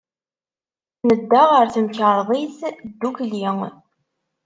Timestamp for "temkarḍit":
1.73-2.59